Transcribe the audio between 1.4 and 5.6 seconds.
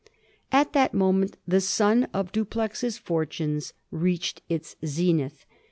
the sun of Dupleix^s fortunes reached its zenith.